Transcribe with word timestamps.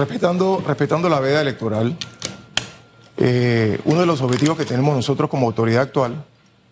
respetando, 0.00 0.64
respetando 0.66 1.08
la 1.10 1.20
veda 1.20 1.42
electoral, 1.42 1.94
eh, 3.18 3.78
uno 3.84 4.00
de 4.00 4.06
los 4.06 4.22
objetivos 4.22 4.56
que 4.56 4.64
tenemos 4.64 4.96
nosotros 4.96 5.28
como 5.28 5.46
autoridad 5.46 5.82
actual 5.82 6.24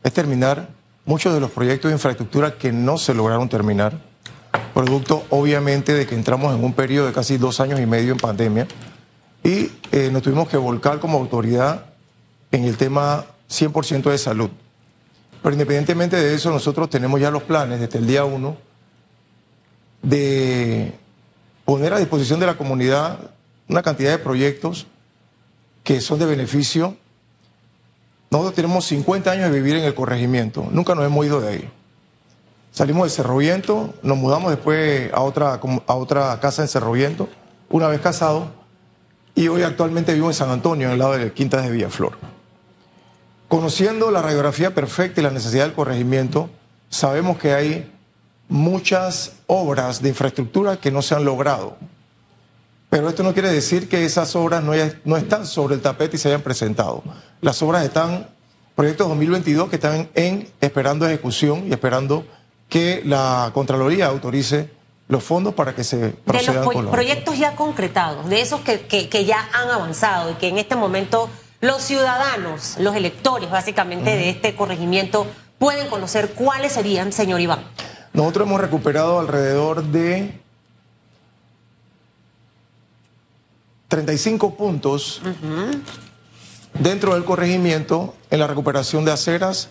es 0.03 0.13
terminar 0.15 0.69
muchos 1.05 1.35
de 1.35 1.41
los 1.41 1.51
proyectos 1.51 1.91
de 1.91 1.97
infraestructura 1.97 2.55
que 2.57 2.73
no 2.73 2.97
se 2.97 3.13
lograron 3.13 3.49
terminar, 3.51 3.93
producto 4.73 5.25
obviamente 5.29 5.93
de 5.93 6.07
que 6.07 6.15
entramos 6.15 6.55
en 6.55 6.65
un 6.65 6.73
periodo 6.73 7.07
de 7.07 7.13
casi 7.13 7.37
dos 7.37 7.61
años 7.61 7.81
y 7.81 7.87
medio 7.87 8.13
en 8.13 8.19
pandemia 8.19 8.67
y 9.45 9.71
eh, 9.93 10.09
nos 10.11 10.23
tuvimos 10.23 10.49
que 10.49 10.57
volcar 10.57 10.99
como 10.99 11.19
autoridad 11.19 11.85
en 12.51 12.65
el 12.65 12.79
tema 12.79 13.27
100% 13.51 14.11
de 14.11 14.17
salud. 14.19 14.51
Pero 15.43 15.53
independientemente 15.53 16.17
de 16.17 16.35
eso, 16.35 16.51
nosotros 16.51 16.89
tenemos 16.89 17.21
ya 17.21 17.31
los 17.31 17.43
planes 17.43 17.79
desde 17.79 17.99
el 17.99 18.07
día 18.07 18.25
uno 18.25 18.57
de 20.01 20.98
poner 21.69 21.93
a 21.93 21.99
disposición 21.99 22.41
de 22.41 22.47
la 22.47 22.57
comunidad 22.57 23.19
una 23.69 23.83
cantidad 23.83 24.11
de 24.11 24.17
proyectos 24.17 24.87
que 25.85 26.01
son 26.01 26.19
de 26.19 26.25
beneficio. 26.25 26.97
Nosotros 28.31 28.55
tenemos 28.55 28.87
50 28.87 29.31
años 29.31 29.53
de 29.53 29.61
vivir 29.61 29.77
en 29.77 29.85
el 29.85 29.95
corregimiento, 29.95 30.67
nunca 30.71 30.95
nos 30.95 31.05
hemos 31.05 31.27
ido 31.27 31.43
de 31.43 31.49
ahí. 31.49 31.71
Salimos 32.73 33.05
de 33.05 33.11
Cerro 33.11 33.37
Viento, 33.37 33.93
nos 34.03 34.17
mudamos 34.17 34.51
después 34.51 35.13
a 35.13 35.21
otra, 35.21 35.61
a 35.87 35.95
otra 35.95 36.41
casa 36.41 36.63
en 36.63 36.69
Cerro 36.69 36.93
Viento, 36.93 37.29
una 37.69 37.89
vez 37.89 38.01
casado, 38.01 38.51
y 39.35 39.49
hoy 39.49 39.61
actualmente 39.61 40.15
vivo 40.15 40.29
en 40.29 40.35
San 40.35 40.49
Antonio, 40.49 40.87
en 40.87 40.95
el 40.95 40.99
lado 40.99 41.19
de 41.19 41.35
Quintas 41.35 41.65
de 41.65 41.71
Villaflor. 41.71 42.17
Conociendo 43.49 44.11
la 44.11 44.23
radiografía 44.23 44.75
perfecta 44.75 45.21
y 45.21 45.25
la 45.25 45.31
necesidad 45.31 45.65
del 45.65 45.75
corregimiento, 45.75 46.49
sabemos 46.89 47.37
que 47.37 47.53
hay 47.53 47.93
muchas 48.49 49.33
obras 49.47 50.03
de 50.03 50.11
infraestructura 50.11 50.79
que 50.79 50.91
no 50.91 51.03
se 51.03 51.15
han 51.15 51.25
logrado. 51.25 51.77
Pero 52.91 53.09
esto 53.09 53.23
no 53.23 53.35
quiere 53.35 53.51
decir 53.51 53.89
que 53.89 54.05
esas 54.05 54.35
obras 54.35 54.63
no, 54.63 54.73
no 55.05 55.17
están 55.17 55.47
sobre 55.47 55.75
el 55.75 55.83
tapete 55.83 56.17
y 56.17 56.19
se 56.19 56.29
hayan 56.29 56.41
presentado. 56.41 57.03
Las 57.41 57.61
obras 57.63 57.85
están, 57.85 58.29
proyectos 58.75 59.09
2022 59.09 59.69
que 59.69 59.77
están 59.77 60.09
en 60.15 60.49
esperando 60.61 61.07
ejecución 61.07 61.65
y 61.69 61.73
esperando 61.73 62.25
que 62.69 63.03
la 63.05 63.51
Contraloría 63.53 64.07
autorice 64.07 64.71
los 65.09 65.25
fondos 65.25 65.55
para 65.55 65.75
que 65.75 65.85
se 65.85 66.11
procedan 66.11 66.69
de 66.69 66.83
los 66.83 66.91
proyectos 66.91 67.39
ya 67.39 67.57
concretados, 67.57 68.29
de 68.29 68.43
esos 68.43 68.61
que, 68.61 68.87
que, 68.87 69.25
ya 69.25 69.49
han 69.55 69.71
avanzado 69.71 70.31
y 70.31 70.35
que 70.35 70.49
en 70.49 70.59
este 70.59 70.77
momento 70.77 71.31
los 71.61 71.83
ciudadanos, 71.83 72.77
los 72.79 72.95
electores 72.95 73.51
básicamente 73.51 74.11
de 74.11 74.29
este 74.29 74.55
corregimiento 74.55 75.27
pueden 75.59 75.89
conocer 75.89 76.35
cuáles 76.35 76.73
serían, 76.73 77.13
señor 77.13 77.41
Iván. 77.41 77.65
Nosotros 78.19 78.49
hemos 78.49 78.61
recuperado 78.61 79.21
alrededor 79.21 79.81
de 79.81 80.33
35 83.87 84.57
puntos 84.57 85.23
dentro 86.81 87.15
del 87.15 87.25
corregimiento 87.25 88.17
en 88.33 88.41
la 88.41 88.49
recuperación 88.49 89.05
de 89.05 89.13
aceras 89.13 89.69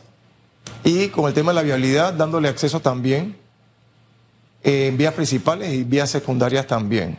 y 0.85 1.09
con 1.09 1.25
el 1.25 1.33
tema 1.33 1.51
de 1.51 1.55
la 1.55 1.61
vialidad, 1.61 2.13
dándole 2.13 2.47
acceso 2.47 2.79
también 2.79 3.35
en 4.63 4.95
vías 4.95 5.13
principales 5.13 5.73
y 5.73 5.83
vías 5.83 6.09
secundarias 6.09 6.65
también. 6.67 7.17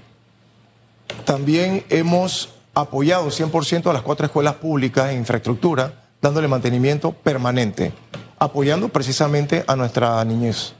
También 1.26 1.84
hemos 1.90 2.54
apoyado 2.72 3.26
100% 3.26 3.90
a 3.90 3.92
las 3.92 4.00
cuatro 4.00 4.24
escuelas 4.24 4.54
públicas 4.54 5.10
en 5.10 5.18
infraestructura, 5.18 5.92
dándole 6.22 6.48
mantenimiento 6.48 7.12
permanente, 7.12 7.92
apoyando 8.38 8.88
precisamente 8.88 9.62
a 9.66 9.76
nuestra 9.76 10.24
niñez. 10.24 10.72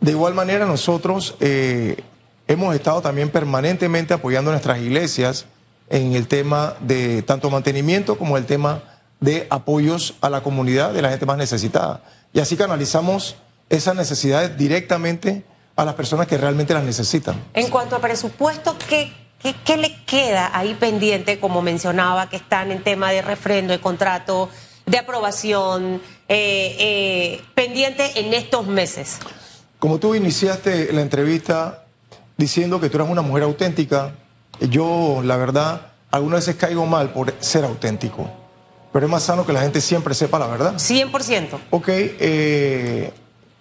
De 0.00 0.10
igual 0.12 0.34
manera, 0.34 0.66
nosotros 0.66 1.34
eh, 1.40 2.02
hemos 2.46 2.74
estado 2.74 3.00
también 3.00 3.30
permanentemente 3.30 4.14
apoyando 4.14 4.50
a 4.50 4.54
nuestras 4.54 4.78
iglesias 4.78 5.46
en 5.88 6.14
el 6.14 6.28
tema 6.28 6.74
de 6.80 7.22
tanto 7.22 7.50
mantenimiento 7.50 8.18
como 8.18 8.36
el 8.36 8.46
tema 8.46 8.82
de 9.20 9.46
apoyos 9.50 10.14
a 10.20 10.30
la 10.30 10.42
comunidad 10.42 10.92
de 10.92 11.02
la 11.02 11.10
gente 11.10 11.26
más 11.26 11.38
necesitada. 11.38 12.02
Y 12.32 12.40
así 12.40 12.56
canalizamos 12.56 13.36
esas 13.68 13.96
necesidades 13.96 14.56
directamente 14.56 15.44
a 15.74 15.84
las 15.84 15.94
personas 15.94 16.26
que 16.26 16.38
realmente 16.38 16.74
las 16.74 16.84
necesitan. 16.84 17.42
En 17.54 17.68
cuanto 17.68 17.96
a 17.96 18.00
presupuesto, 18.00 18.76
¿qué, 18.88 19.12
qué, 19.64 19.76
le 19.76 20.04
queda 20.04 20.50
ahí 20.56 20.74
pendiente, 20.74 21.38
como 21.38 21.62
mencionaba, 21.62 22.28
que 22.28 22.36
están 22.36 22.72
en 22.72 22.82
tema 22.82 23.10
de 23.10 23.22
refrendo, 23.22 23.72
de 23.72 23.80
contrato, 23.80 24.48
de 24.86 24.98
aprobación, 24.98 26.00
eh, 26.28 26.76
eh, 26.78 27.44
pendiente 27.54 28.20
en 28.20 28.34
estos 28.34 28.66
meses? 28.66 29.18
Como 29.78 29.98
tú 29.98 30.14
iniciaste 30.14 30.92
la 30.92 31.02
entrevista 31.02 31.84
diciendo 32.36 32.80
que 32.80 32.88
tú 32.88 32.96
eras 32.96 33.10
una 33.10 33.22
mujer 33.22 33.42
auténtica, 33.42 34.14
yo, 34.60 35.20
la 35.22 35.36
verdad, 35.36 35.92
algunas 36.10 36.46
veces 36.46 36.56
caigo 36.56 36.86
mal 36.86 37.12
por 37.12 37.34
ser 37.40 37.64
auténtico. 37.64 38.30
Pero 38.92 39.06
es 39.06 39.12
más 39.12 39.24
sano 39.24 39.44
que 39.44 39.52
la 39.52 39.60
gente 39.60 39.80
siempre 39.80 40.14
sepa 40.14 40.38
la 40.38 40.46
verdad. 40.46 40.74
100%. 40.76 41.58
Ok, 41.70 41.88
eh, 41.88 43.12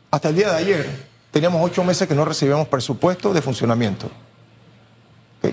hasta 0.10 0.30
el 0.30 0.36
día 0.36 0.52
de 0.52 0.58
ayer 0.58 1.06
teníamos 1.32 1.62
ocho 1.62 1.84
meses 1.84 2.08
que 2.08 2.16
no 2.16 2.24
recibíamos 2.24 2.68
presupuesto 2.70 3.34
de 3.34 3.42
funcionamiento. 3.42 4.10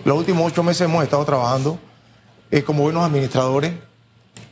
Los 0.05 0.17
últimos 0.17 0.51
ocho 0.51 0.63
meses 0.63 0.83
hemos 0.83 1.03
estado 1.03 1.25
trabajando 1.25 1.79
eh, 2.51 2.63
como 2.63 2.85
buenos 2.85 3.05
administradores. 3.05 3.73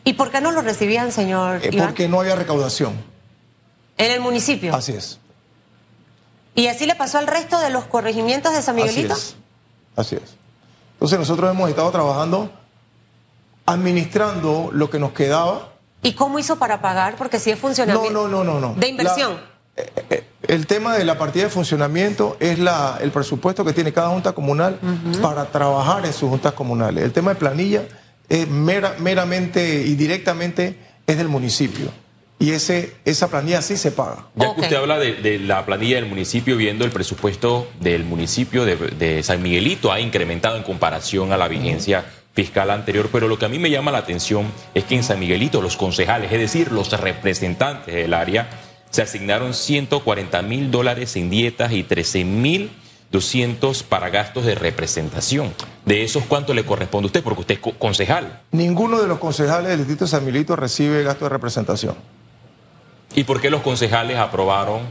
¿Y 0.04 0.14
por 0.14 0.30
qué 0.30 0.40
no 0.40 0.50
lo 0.50 0.62
recibían, 0.62 1.12
señor? 1.12 1.60
Eh, 1.62 1.70
porque 1.78 2.08
no 2.08 2.20
había 2.20 2.34
recaudación. 2.34 2.94
¿En 3.96 4.10
el 4.10 4.20
municipio? 4.20 4.74
Así 4.74 4.92
es. 4.92 5.20
¿Y 6.54 6.66
así 6.66 6.86
le 6.86 6.94
pasó 6.94 7.18
al 7.18 7.26
resto 7.26 7.60
de 7.60 7.70
los 7.70 7.84
corregimientos 7.84 8.52
de 8.52 8.62
San 8.62 8.76
Miguelito? 8.76 9.14
Así 9.14 9.34
es. 9.34 9.36
Así 9.96 10.16
es. 10.16 10.36
Entonces 10.94 11.18
nosotros 11.18 11.50
hemos 11.50 11.70
estado 11.70 11.90
trabajando 11.90 12.50
administrando 13.66 14.70
lo 14.72 14.90
que 14.90 14.98
nos 14.98 15.12
quedaba. 15.12 15.72
¿Y 16.02 16.12
cómo 16.14 16.38
hizo 16.38 16.56
para 16.56 16.80
pagar? 16.80 17.16
Porque 17.16 17.38
si 17.38 17.50
es 17.50 17.58
funcionamiento. 17.58 18.10
No, 18.10 18.28
no, 18.28 18.42
no, 18.44 18.60
no. 18.60 18.74
¿De 18.74 18.88
inversión? 18.88 19.38
Eh, 19.76 19.92
eh, 20.10 20.24
el 20.48 20.66
tema 20.66 20.96
de 20.96 21.04
la 21.04 21.18
partida 21.18 21.44
de 21.44 21.50
funcionamiento 21.50 22.36
es 22.40 22.58
la, 22.58 22.98
el 23.00 23.12
presupuesto 23.12 23.64
que 23.64 23.72
tiene 23.72 23.92
cada 23.92 24.08
junta 24.08 24.32
comunal 24.32 24.78
para 25.22 25.46
trabajar 25.46 26.04
en 26.04 26.12
sus 26.12 26.28
juntas 26.28 26.54
comunales. 26.54 27.04
El 27.04 27.12
tema 27.12 27.34
de 27.34 27.36
planilla 27.36 27.82
es 28.28 28.48
meramente 28.48 29.82
y 29.86 29.94
directamente 29.94 30.78
es 31.06 31.16
del 31.16 31.28
municipio. 31.28 31.90
Y 32.40 32.52
ese, 32.52 32.94
esa 33.04 33.28
planilla 33.28 33.60
sí 33.60 33.76
se 33.76 33.92
paga. 33.92 34.26
Ya 34.34 34.54
que 34.54 34.62
usted 34.62 34.76
habla 34.76 34.98
de, 34.98 35.38
la 35.38 35.64
planilla 35.66 35.96
del 35.96 36.06
municipio, 36.06 36.56
viendo 36.56 36.86
el 36.86 36.90
presupuesto 36.90 37.68
del 37.80 38.04
municipio 38.04 38.64
de, 38.64 38.76
de 38.76 39.22
San 39.22 39.42
Miguelito 39.42 39.92
ha 39.92 40.00
incrementado 40.00 40.56
en 40.56 40.62
comparación 40.62 41.32
a 41.32 41.36
la 41.36 41.48
vigencia 41.48 42.04
fiscal 42.32 42.70
anterior, 42.70 43.10
pero 43.12 43.28
lo 43.28 43.38
que 43.38 43.44
a 43.44 43.48
mí 43.48 43.58
me 43.58 43.70
llama 43.70 43.92
la 43.92 43.98
atención 43.98 44.50
es 44.72 44.84
que 44.84 44.94
en 44.94 45.02
San 45.02 45.20
Miguelito 45.20 45.60
los 45.60 45.76
concejales, 45.76 46.32
es 46.32 46.40
decir, 46.40 46.72
los 46.72 46.90
representantes 46.98 47.94
del 47.94 48.14
área, 48.14 48.48
se 48.90 49.02
asignaron 49.02 49.52
140 49.52 50.40
mil 50.42 50.70
dólares 50.70 51.16
en 51.16 51.28
dietas 51.28 51.72
y 51.72 51.82
13 51.82 52.24
mil 52.24 52.70
200 53.12 53.82
para 53.82 54.08
gastos 54.08 54.46
de 54.46 54.54
representación. 54.54 55.52
¿De 55.84 56.04
esos 56.04 56.24
cuánto 56.24 56.54
le 56.54 56.64
corresponde 56.64 57.06
a 57.06 57.08
usted? 57.08 57.22
Porque 57.22 57.40
usted 57.40 57.58
es 57.60 57.74
concejal. 57.74 58.40
Ninguno 58.52 59.00
de 59.00 59.08
los 59.08 59.18
concejales 59.18 59.68
del 59.68 59.78
distrito 59.78 60.04
de 60.04 60.10
San 60.10 60.24
Milito 60.24 60.56
recibe 60.56 61.02
gasto 61.02 61.24
de 61.24 61.28
representación. 61.28 61.96
¿Y 63.14 63.24
por 63.24 63.40
qué 63.40 63.50
los 63.50 63.62
concejales 63.62 64.18
aprobaron 64.18 64.82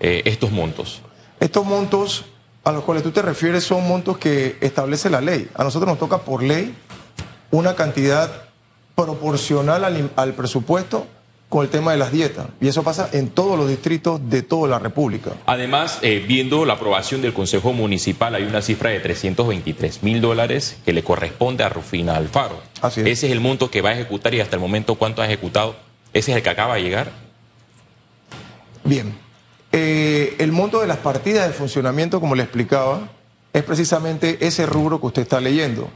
eh, 0.00 0.22
estos 0.24 0.50
montos? 0.50 1.00
Estos 1.40 1.64
montos 1.64 2.24
a 2.62 2.72
los 2.72 2.84
cuales 2.84 3.02
tú 3.02 3.10
te 3.10 3.22
refieres 3.22 3.64
son 3.64 3.86
montos 3.86 4.18
que 4.18 4.56
establece 4.60 5.10
la 5.10 5.20
ley. 5.20 5.48
A 5.54 5.64
nosotros 5.64 5.88
nos 5.88 5.98
toca 5.98 6.18
por 6.18 6.42
ley 6.42 6.74
una 7.50 7.74
cantidad 7.74 8.30
proporcional 8.94 10.10
al 10.16 10.34
presupuesto 10.34 11.06
con 11.48 11.64
el 11.64 11.70
tema 11.70 11.92
de 11.92 11.98
las 11.98 12.10
dietas. 12.10 12.46
Y 12.60 12.68
eso 12.68 12.82
pasa 12.82 13.08
en 13.12 13.28
todos 13.28 13.56
los 13.56 13.68
distritos 13.68 14.20
de 14.28 14.42
toda 14.42 14.68
la 14.68 14.78
República. 14.80 15.32
Además, 15.46 15.98
eh, 16.02 16.24
viendo 16.26 16.64
la 16.64 16.72
aprobación 16.74 17.22
del 17.22 17.32
Consejo 17.32 17.72
Municipal, 17.72 18.34
hay 18.34 18.42
una 18.42 18.60
cifra 18.60 18.90
de 18.90 19.00
323 19.00 20.02
mil 20.02 20.20
dólares 20.20 20.78
que 20.84 20.92
le 20.92 21.04
corresponde 21.04 21.62
a 21.62 21.68
Rufina 21.68 22.16
Alfaro. 22.16 22.60
Así 22.82 23.02
es. 23.02 23.06
Ese 23.06 23.26
es 23.26 23.32
el 23.32 23.40
monto 23.40 23.70
que 23.70 23.82
va 23.82 23.90
a 23.90 23.92
ejecutar 23.92 24.34
y 24.34 24.40
hasta 24.40 24.56
el 24.56 24.60
momento 24.60 24.96
cuánto 24.96 25.22
ha 25.22 25.26
ejecutado. 25.26 25.76
Ese 26.12 26.32
es 26.32 26.38
el 26.38 26.42
que 26.42 26.50
acaba 26.50 26.74
de 26.74 26.82
llegar. 26.82 27.12
Bien. 28.84 29.14
Eh, 29.72 30.36
el 30.38 30.52
monto 30.52 30.80
de 30.80 30.86
las 30.86 30.98
partidas 30.98 31.48
de 31.48 31.52
funcionamiento, 31.52 32.20
como 32.20 32.34
le 32.34 32.42
explicaba, 32.44 33.08
es 33.52 33.62
precisamente 33.62 34.38
ese 34.46 34.66
rubro 34.66 35.00
que 35.00 35.06
usted 35.06 35.22
está 35.22 35.40
leyendo. 35.40 35.88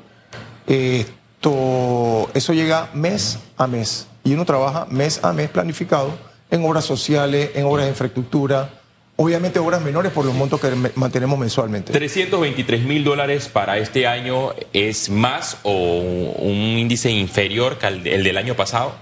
Esto, 0.66 2.30
eso 2.34 2.52
llega 2.52 2.90
mes 2.94 3.38
a 3.56 3.66
mes 3.66 4.06
y 4.24 4.34
uno 4.34 4.44
trabaja 4.44 4.86
mes 4.90 5.22
a 5.22 5.32
mes 5.32 5.48
planificado 5.50 6.18
en 6.50 6.64
obras 6.64 6.84
sociales, 6.84 7.50
en 7.54 7.66
obras 7.66 7.86
de 7.86 7.90
infraestructura, 7.90 8.70
obviamente 9.16 9.58
obras 9.58 9.82
menores 9.82 10.12
por 10.12 10.24
los 10.24 10.34
montos 10.34 10.60
que 10.60 10.70
mantenemos 10.94 11.38
mensualmente. 11.38 11.92
323 11.92 12.82
mil 12.84 13.04
dólares 13.04 13.48
para 13.48 13.78
este 13.78 14.06
año 14.06 14.50
es 14.72 15.10
más 15.10 15.58
o 15.62 15.72
un 15.72 16.78
índice 16.78 17.10
inferior 17.10 17.78
que 17.78 17.86
el 17.86 18.24
del 18.24 18.36
año 18.36 18.54
pasado? 18.54 18.94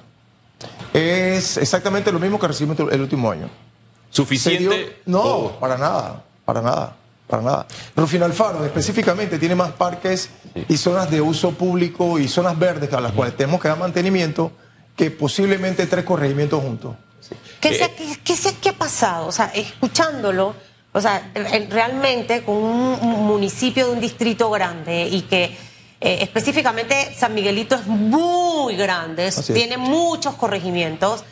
Es 0.94 1.58
exactamente 1.58 2.10
lo 2.10 2.18
mismo 2.18 2.38
que 2.38 2.48
recibimos 2.48 2.78
el 2.90 3.00
último 3.00 3.30
año. 3.30 3.50
¿Suficiente? 4.16 5.02
No, 5.04 5.52
para 5.60 5.76
nada, 5.76 6.24
para 6.44 6.62
nada. 6.62 6.96
para 7.26 7.42
nada. 7.42 7.66
Rufino 7.94 8.24
Alfaro 8.24 8.64
específicamente 8.64 9.38
tiene 9.38 9.54
más 9.54 9.72
parques 9.72 10.30
y 10.68 10.76
zonas 10.78 11.10
de 11.10 11.20
uso 11.20 11.50
público 11.52 12.18
y 12.18 12.26
zonas 12.26 12.58
verdes 12.58 12.90
a 12.94 13.00
las 13.00 13.12
cuales 13.12 13.36
tenemos 13.36 13.60
que 13.60 13.68
dar 13.68 13.78
mantenimiento 13.78 14.52
que 14.96 15.10
posiblemente 15.10 15.86
tres 15.86 16.04
corregimientos 16.04 16.62
juntos. 16.62 16.96
¿Qué, 17.60 17.74
se, 17.74 17.90
qué, 18.24 18.54
qué 18.62 18.68
ha 18.70 18.72
pasado? 18.72 19.26
O 19.26 19.32
sea, 19.32 19.46
escuchándolo, 19.54 20.54
o 20.92 21.00
sea, 21.00 21.30
realmente 21.68 22.42
con 22.42 22.54
un 22.56 23.26
municipio 23.26 23.86
de 23.86 23.92
un 23.92 24.00
distrito 24.00 24.50
grande 24.50 25.08
y 25.08 25.22
que 25.22 25.44
eh, 26.00 26.18
específicamente 26.22 27.14
San 27.14 27.34
Miguelito 27.34 27.74
es 27.74 27.86
muy 27.86 28.76
grande, 28.76 29.30
tiene 29.52 29.76
muchos 29.76 30.36
corregimientos. 30.36 31.24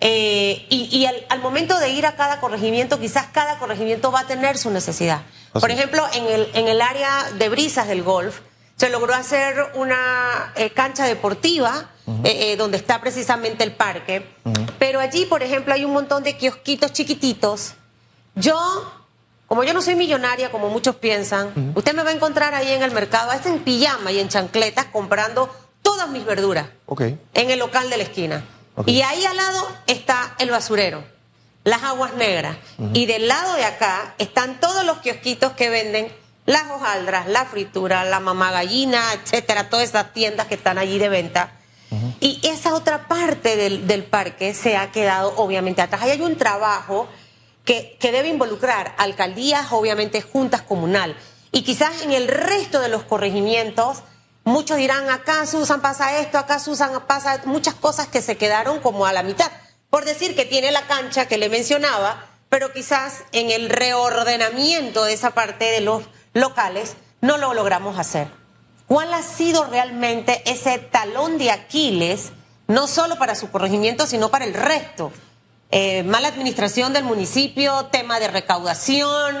Eh, 0.00 0.66
y, 0.70 1.04
al, 1.04 1.40
momento 1.40 1.78
de 1.78 1.90
ir 1.90 2.06
a 2.06 2.16
cada 2.16 2.40
corregimiento, 2.40 2.98
quizás 2.98 3.26
cada 3.32 3.58
corregimiento 3.58 4.10
va 4.10 4.20
a 4.20 4.26
tener 4.26 4.56
su 4.56 4.70
necesidad. 4.70 5.22
Por 5.52 5.70
ejemplo, 5.70 6.06
en 6.14 6.26
el, 6.26 6.48
en 6.54 6.68
el 6.68 6.80
área 6.80 7.30
de 7.38 7.48
brisas 7.48 7.86
del 7.88 8.02
golf, 8.02 8.40
se 8.76 8.88
logró 8.88 9.14
hacer 9.14 9.56
una 9.74 10.52
eh, 10.56 10.70
cancha 10.70 11.04
deportiva 11.04 11.90
donde 12.58 12.76
está 12.76 13.00
precisamente 13.00 13.62
el 13.62 13.72
parque, 13.72 14.26
pero 14.80 14.98
allí, 14.98 15.26
por 15.26 15.44
ejemplo, 15.44 15.72
hay 15.72 15.84
un 15.84 15.92
montón 15.92 16.24
de 16.24 16.36
kiosquitos 16.36 16.92
chiquititos. 16.92 17.74
Yo 18.34 18.56
como 19.50 19.64
yo 19.64 19.74
no 19.74 19.82
soy 19.82 19.96
millonaria, 19.96 20.52
como 20.52 20.70
muchos 20.70 20.94
piensan, 20.94 21.72
usted 21.74 21.92
me 21.92 22.04
va 22.04 22.10
a 22.10 22.12
encontrar 22.12 22.54
ahí 22.54 22.70
en 22.70 22.84
el 22.84 22.92
mercado, 22.92 23.32
es 23.32 23.44
en 23.46 23.58
pijama 23.58 24.12
y 24.12 24.20
en 24.20 24.28
chancletas, 24.28 24.86
comprando 24.92 25.50
todas 25.82 26.08
mis 26.08 26.24
verduras 26.24 26.68
en 27.34 27.50
el 27.50 27.58
local 27.58 27.90
de 27.90 27.96
la 27.96 28.04
esquina. 28.04 28.44
Y 28.86 29.02
ahí 29.02 29.24
al 29.24 29.36
lado 29.36 29.68
está 29.86 30.34
el 30.38 30.50
basurero, 30.50 31.04
las 31.64 31.82
aguas 31.82 32.14
negras. 32.14 32.56
Y 32.92 33.06
del 33.06 33.28
lado 33.28 33.54
de 33.54 33.64
acá 33.64 34.14
están 34.18 34.60
todos 34.60 34.84
los 34.84 34.98
kiosquitos 34.98 35.52
que 35.52 35.68
venden 35.68 36.12
las 36.46 36.70
hojaldras, 36.70 37.26
la 37.26 37.44
fritura, 37.44 38.04
la 38.04 38.20
mamá 38.20 38.50
gallina, 38.52 39.02
etcétera, 39.14 39.68
todas 39.68 39.88
esas 39.88 40.12
tiendas 40.12 40.46
que 40.46 40.54
están 40.54 40.78
allí 40.78 40.98
de 40.98 41.08
venta. 41.08 41.52
Y 42.20 42.40
esa 42.44 42.74
otra 42.74 43.08
parte 43.08 43.56
del, 43.56 43.86
del 43.86 44.04
parque 44.04 44.54
se 44.54 44.76
ha 44.76 44.92
quedado 44.92 45.34
obviamente 45.36 45.82
atrás. 45.82 46.02
Ahí 46.02 46.10
hay 46.10 46.22
un 46.22 46.36
trabajo 46.36 47.08
que, 47.64 47.96
debe 48.00 48.28
involucrar 48.28 48.94
alcaldías, 48.98 49.70
obviamente 49.70 50.22
juntas 50.22 50.62
comunal. 50.62 51.16
Y 51.52 51.62
quizás 51.62 52.02
en 52.02 52.12
el 52.12 52.28
resto 52.28 52.80
de 52.80 52.88
los 52.88 53.04
corregimientos, 53.04 54.02
muchos 54.44 54.76
dirán, 54.76 55.08
acá 55.10 55.46
Susan 55.46 55.80
pasa 55.80 56.18
esto, 56.18 56.38
acá 56.38 56.58
Susan 56.58 57.02
pasa 57.06 57.40
muchas 57.44 57.74
cosas 57.74 58.08
que 58.08 58.22
se 58.22 58.36
quedaron 58.36 58.80
como 58.80 59.06
a 59.06 59.12
la 59.12 59.22
mitad. 59.22 59.50
Por 59.90 60.04
decir 60.04 60.36
que 60.36 60.44
tiene 60.44 60.70
la 60.70 60.86
cancha 60.86 61.26
que 61.26 61.38
le 61.38 61.48
mencionaba, 61.48 62.26
pero 62.48 62.72
quizás 62.72 63.24
en 63.32 63.50
el 63.50 63.70
reordenamiento 63.70 65.04
de 65.04 65.14
esa 65.14 65.30
parte 65.30 65.66
de 65.66 65.80
los 65.80 66.04
locales 66.34 66.96
no 67.20 67.36
lo 67.38 67.54
logramos 67.54 67.98
hacer. 67.98 68.28
¿Cuál 68.86 69.14
ha 69.14 69.22
sido 69.22 69.66
realmente 69.66 70.42
ese 70.50 70.78
talón 70.78 71.38
de 71.38 71.52
Aquiles, 71.52 72.32
no 72.66 72.88
solo 72.88 73.16
para 73.18 73.36
su 73.36 73.50
corregimiento, 73.50 74.06
sino 74.06 74.30
para 74.30 74.44
el 74.44 74.54
resto? 74.54 75.12
Eh, 75.70 76.02
mala 76.02 76.26
administración 76.26 76.92
del 76.92 77.04
municipio, 77.04 77.86
tema 77.86 78.18
de 78.18 78.26
recaudación, 78.26 79.36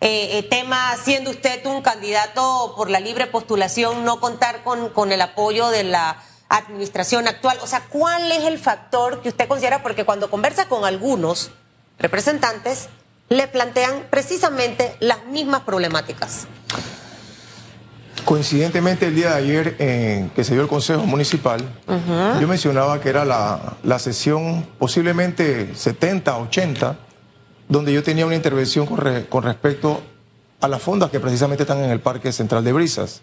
eh, 0.00 0.38
eh, 0.38 0.42
tema 0.44 0.96
siendo 1.02 1.30
usted 1.30 1.64
un 1.66 1.82
candidato 1.82 2.74
por 2.76 2.90
la 2.90 3.00
libre 3.00 3.26
postulación, 3.26 4.04
no 4.04 4.20
contar 4.20 4.62
con, 4.62 4.90
con 4.90 5.12
el 5.12 5.20
apoyo 5.20 5.68
de 5.68 5.84
la 5.84 6.22
administración 6.48 7.28
actual. 7.28 7.58
O 7.62 7.66
sea, 7.66 7.82
¿cuál 7.88 8.30
es 8.32 8.44
el 8.44 8.58
factor 8.58 9.22
que 9.22 9.28
usted 9.28 9.48
considera? 9.48 9.82
Porque 9.82 10.04
cuando 10.04 10.30
conversa 10.30 10.68
con 10.68 10.84
algunos 10.84 11.50
representantes, 11.98 12.88
le 13.28 13.46
plantean 13.46 14.06
precisamente 14.10 14.96
las 14.98 15.24
mismas 15.26 15.60
problemáticas. 15.60 16.46
Coincidentemente 18.24 19.06
el 19.06 19.14
día 19.14 19.30
de 19.30 19.36
ayer 19.36 19.76
en 19.78 20.30
que 20.30 20.44
se 20.44 20.52
dio 20.52 20.62
el 20.62 20.68
Consejo 20.68 21.04
Municipal, 21.06 21.60
yo 22.40 22.48
mencionaba 22.48 23.00
que 23.00 23.08
era 23.08 23.24
la, 23.24 23.98
sesión 23.98 24.66
posiblemente 24.78 25.74
70, 25.74 26.36
80, 26.38 26.98
donde 27.70 27.92
yo 27.92 28.02
tenía 28.02 28.26
una 28.26 28.34
intervención 28.34 28.84
con, 28.84 29.42
respecto 29.44 30.02
a 30.60 30.66
las 30.66 30.82
fondas 30.82 31.08
que 31.08 31.20
precisamente 31.20 31.62
están 31.62 31.78
en 31.78 31.90
el 31.90 32.00
Parque 32.00 32.32
Central 32.32 32.64
de 32.64 32.72
Brisas. 32.72 33.22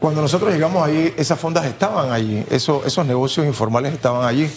Cuando 0.00 0.20
nosotros 0.20 0.52
llegamos 0.52 0.84
ahí, 0.84 1.14
esas 1.16 1.38
fondas 1.38 1.64
estaban 1.64 2.10
allí, 2.10 2.44
esos 2.50 3.06
negocios 3.06 3.46
informales 3.46 3.94
estaban 3.94 4.26
allí. 4.26 4.50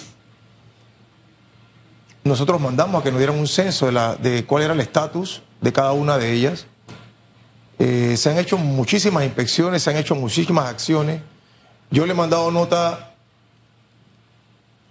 Nosotros 2.23 2.59
mandamos 2.59 2.99
a 2.99 3.03
que 3.03 3.11
nos 3.11 3.19
dieran 3.19 3.37
un 3.37 3.47
censo 3.47 3.89
de, 3.91 4.43
cuál 4.45 4.63
era 4.63 4.73
el 4.73 4.79
estatus 4.81 5.43
de 5.61 5.71
cada 5.71 5.93
una 5.93 6.17
de 6.17 6.33
ellas 6.33 6.65
eh, 7.79 8.17
se 8.17 8.31
han 8.31 8.39
hecho 8.39 8.57
muchísimas 8.57 9.23
inspecciones, 9.23 9.83
se 9.83 9.91
han 9.91 9.97
hecho 9.97 10.15
muchísimas 10.15 10.65
acciones. 10.67 11.21
Yo 11.91 12.07
le 12.07 12.13
he 12.13 12.15
mandado 12.15 12.49
nota, 12.49 13.13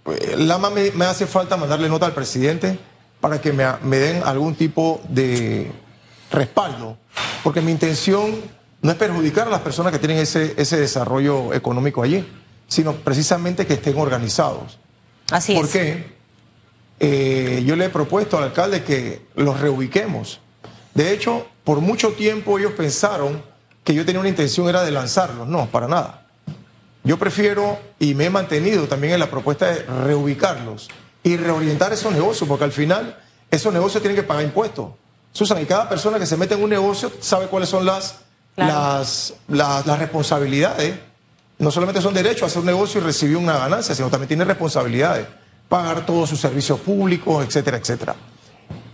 eh, 0.05 0.35
Lama 0.37 0.69
me, 0.69 0.91
me 0.91 1.03
hace 1.03 1.27
falta 1.27 1.57
mandarle 1.57 1.89
nota 1.89 2.05
al 2.05 2.13
presidente 2.13 2.79
para 3.19 3.41
que 3.41 3.53
me, 3.53 3.97
den 3.97 4.23
algún 4.23 4.55
tipo 4.55 5.01
de 5.09 5.71
respaldo, 6.31 6.97
porque 7.43 7.61
mi 7.61 7.71
intención 7.71 8.35
no 8.81 8.91
es 8.91 8.97
perjudicar 8.97 9.47
a 9.47 9.51
las 9.51 9.61
personas 9.61 9.91
que 9.91 9.99
tienen 9.99 10.17
ese, 10.19 10.53
ese 10.57 10.77
desarrollo 10.77 11.53
económico 11.53 12.03
allí, 12.03 12.27
sino 12.67 12.93
precisamente 12.93 13.65
que 13.65 13.73
estén 13.73 13.97
organizados. 13.97 14.77
Así 15.31 15.53
es. 15.53 15.59
Porque 15.59 16.17
eh, 16.99 17.63
yo 17.65 17.75
le 17.75 17.85
he 17.85 17.89
propuesto 17.89 18.37
al 18.37 18.45
alcalde 18.45 18.83
que 18.83 19.21
los 19.35 19.59
reubiquemos. 19.59 20.39
De 20.93 21.11
hecho, 21.11 21.47
por 21.63 21.81
mucho 21.81 22.13
tiempo 22.13 22.59
ellos 22.59 22.73
pensaron 22.73 23.41
que 23.83 23.93
yo 23.93 24.05
tenía 24.05 24.19
una 24.19 24.29
intención 24.29 24.67
era 24.67 24.83
de 24.83 24.91
lanzarlos. 24.91 25.47
No, 25.47 25.67
para 25.67 25.87
nada. 25.87 26.27
Yo 27.03 27.17
prefiero 27.17 27.79
y 27.99 28.13
me 28.15 28.25
he 28.25 28.29
mantenido 28.29 28.87
también 28.87 29.13
en 29.13 29.19
la 29.19 29.29
propuesta 29.29 29.67
de 29.67 29.83
reubicarlos 29.83 30.89
y 31.27 31.37
reorientar 31.37 31.91
esos 31.91 32.13
negocios, 32.13 32.47
porque 32.47 32.63
al 32.63 32.71
final 32.71 33.17
esos 33.51 33.73
negocios 33.73 34.01
tienen 34.01 34.15
que 34.15 34.23
pagar 34.23 34.43
impuestos. 34.43 34.91
Susan, 35.31 35.61
y 35.61 35.65
cada 35.65 35.89
persona 35.89 36.17
que 36.17 36.25
se 36.25 36.37
mete 36.37 36.55
en 36.55 36.63
un 36.63 36.69
negocio 36.69 37.11
sabe 37.19 37.47
cuáles 37.47 37.69
son 37.69 37.85
las, 37.85 38.19
las, 38.55 39.33
las, 39.47 39.99
responsabilidades. 39.99 40.95
No 41.59 41.69
solamente 41.69 42.01
son 42.01 42.13
derechos 42.13 42.43
a 42.43 42.45
hacer 42.45 42.59
un 42.59 42.67
negocio 42.67 43.01
y 43.01 43.03
recibir 43.03 43.35
una 43.35 43.57
ganancia, 43.57 43.93
sino 43.93 44.09
también 44.09 44.29
tiene 44.29 44.45
responsabilidades. 44.45 45.27
Pagar 45.67 46.05
todos 46.05 46.29
sus 46.29 46.39
servicios 46.39 46.79
públicos, 46.79 47.45
etcétera, 47.45 47.77
etcétera 47.77 48.15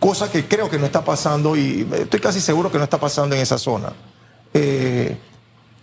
cosa 0.04 0.30
que 0.30 0.46
creo 0.46 0.70
que 0.70 0.78
no 0.78 0.86
está 0.86 1.02
pasando 1.02 1.56
y 1.56 1.88
estoy 1.94 2.20
casi 2.20 2.42
seguro 2.42 2.70
que 2.70 2.78
no 2.78 2.84
está 2.84 3.00
pasando 3.00 3.36
en 3.36 3.42
esa 3.42 3.58
zona. 3.58 3.94
Eh, 4.54 5.16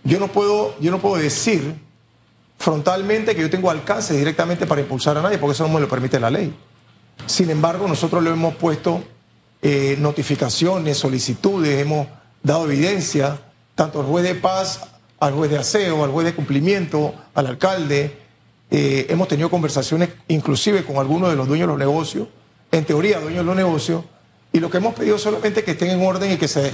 yo, 0.03 0.19
no 0.19 0.27
puedo, 0.27 0.75
yo 0.79 0.91
no 0.91 0.99
puedo 0.99 1.15
decir 1.15 1.73
frontalmente 2.61 3.35
que 3.35 3.41
yo 3.41 3.49
tengo 3.49 3.69
alcance 3.69 4.15
directamente 4.15 4.65
para 4.65 4.81
impulsar 4.81 5.17
a 5.17 5.21
nadie, 5.21 5.37
porque 5.37 5.53
eso 5.53 5.67
no 5.67 5.73
me 5.73 5.81
lo 5.81 5.89
permite 5.89 6.19
la 6.19 6.29
ley. 6.29 6.53
Sin 7.25 7.49
embargo, 7.49 7.87
nosotros 7.87 8.23
le 8.23 8.29
hemos 8.29 8.55
puesto 8.55 9.03
eh, 9.61 9.97
notificaciones, 9.99 10.97
solicitudes, 10.97 11.81
hemos 11.81 12.07
dado 12.43 12.65
evidencia, 12.65 13.39
tanto 13.75 13.99
al 13.99 14.05
juez 14.05 14.23
de 14.23 14.35
paz, 14.35 14.81
al 15.19 15.33
juez 15.33 15.51
de 15.51 15.57
aseo, 15.57 16.03
al 16.03 16.11
juez 16.11 16.25
de 16.25 16.35
cumplimiento, 16.35 17.13
al 17.33 17.47
alcalde. 17.47 18.17
Eh, 18.69 19.07
hemos 19.09 19.27
tenido 19.27 19.49
conversaciones 19.49 20.09
inclusive 20.27 20.85
con 20.85 20.97
algunos 20.97 21.29
de 21.29 21.35
los 21.35 21.47
dueños 21.47 21.67
de 21.67 21.73
los 21.73 21.79
negocios 21.79 22.27
en 22.71 22.85
teoría, 22.85 23.19
dueños 23.19 23.39
de 23.39 23.45
los 23.45 23.55
negocios, 23.55 24.03
y 24.53 24.59
lo 24.59 24.69
que 24.69 24.77
hemos 24.77 24.93
pedido 24.93 25.17
solamente 25.17 25.63
que 25.63 25.71
estén 25.71 25.89
en 25.89 26.05
orden 26.05 26.31
y 26.31 26.37
que 26.37 26.47
se, 26.47 26.71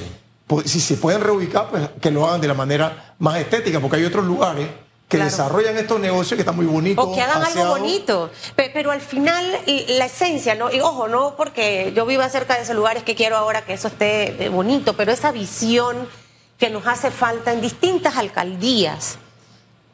si 0.66 0.80
se 0.80 0.98
pueden 0.98 1.22
reubicar, 1.22 1.70
pues 1.70 1.90
que 2.00 2.12
lo 2.12 2.28
hagan 2.28 2.40
de 2.40 2.48
la 2.48 2.54
manera 2.54 3.16
más 3.18 3.38
estética, 3.38 3.80
porque 3.80 3.98
hay 3.98 4.06
otros 4.06 4.26
lugares 4.26 4.68
que 5.08 5.18
desarrollan 5.18 5.78
estos 5.78 6.00
negocios 6.00 6.36
que 6.36 6.42
están 6.42 6.56
muy 6.56 6.66
bonitos. 6.66 7.06
O 7.06 7.16
que 7.16 7.22
hagan 7.22 7.44
algo 7.44 7.68
bonito. 7.68 8.30
Pero, 8.56 8.92
al 8.92 9.00
final, 9.00 9.46
la 9.66 10.06
esencia, 10.06 10.56
¿no? 10.56 10.72
Y 10.72 10.82
ojo, 10.82 11.08
no 11.08 11.36
porque 11.38 11.94
yo 11.96 12.06
viva 12.06 12.28
cerca 12.30 12.56
de 12.56 12.64
esos 12.64 12.76
lugares 12.76 13.04
que 13.04 13.16
quiero 13.16 13.38
ahora 13.38 13.64
que 13.64 13.74
eso 13.74 13.88
esté 13.88 14.44
eh, 14.44 14.50
bonito, 14.50 14.94
pero 14.94 15.12
esa 15.12 15.32
visión 15.32 16.10
que 16.58 16.70
nos 16.70 16.86
hace 16.88 17.12
falta 17.12 17.54
en 17.54 17.62
distintas 17.62 18.18
alcaldías 18.18 19.18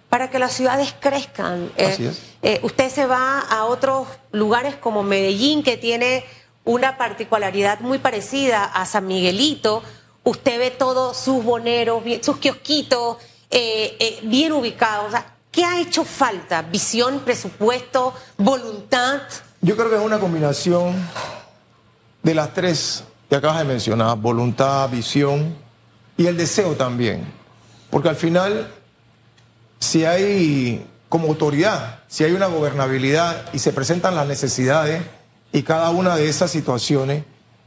para 0.10 0.32
que 0.32 0.40
las 0.40 0.54
ciudades 0.54 0.96
crezcan. 1.00 1.72
Eh, 1.78 1.86
Así 1.86 2.06
es. 2.06 2.22
Eh, 2.42 2.60
usted 2.64 2.90
se 2.90 3.06
va 3.06 3.40
a 3.40 3.66
otros 3.66 4.08
lugares 4.32 4.76
como 4.76 5.04
Medellín, 5.04 5.62
que 5.62 5.78
tiene 5.78 6.26
una 6.66 6.98
particularidad 6.98 7.82
muy 7.82 8.00
parecida 8.00 8.64
a 8.64 8.86
San 8.86 9.06
Miguelito. 9.06 9.84
Usted 10.24 10.58
ve 10.58 10.72
todos 10.72 11.18
sus 11.18 11.44
boneros, 11.44 12.02
sus 12.22 12.38
kiosquitos 12.38 13.18
eh, 13.56 14.20
bien 14.24 14.52
ubicados. 14.52 15.14
¿Qué 15.52 15.64
ha 15.64 15.80
hecho 15.80 16.04
falta? 16.04 16.64
¿Visión, 16.64 17.20
presupuesto, 17.20 18.14
voluntad? 18.38 19.22
Yo 19.62 19.76
creo 19.76 19.90
que 19.90 19.96
es 19.98 20.02
una 20.02 20.20
combinación 20.20 20.96
de 22.24 22.34
las 22.34 22.54
tres 22.54 23.04
que 23.30 23.36
acabas 23.36 23.60
de 23.60 23.66
mencionar, 23.66 24.18
voluntad, 24.18 24.90
visión 24.90 25.56
y 26.18 26.26
el 26.26 26.38
deseo 26.38 26.76
también. 26.76 27.24
Porque 27.90 28.10
al 28.10 28.16
final 28.16 28.72
si 29.84 30.06
hay 30.06 30.86
como 31.10 31.28
autoridad, 31.28 32.00
si 32.08 32.24
hay 32.24 32.32
una 32.32 32.48
gobernabilidad 32.48 33.46
y 33.54 33.60
se 33.60 33.74
presentan 33.74 34.16
las 34.16 34.28
necesidades 34.28 35.04
y 35.52 35.64
cada 35.64 35.90
una 35.92 36.16
de 36.16 36.30
esas 36.30 36.50
situaciones, 36.50 37.26